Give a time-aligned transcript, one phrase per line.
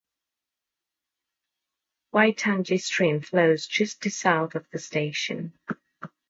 [2.11, 5.53] Waitangi Stream flows just to the south of the station.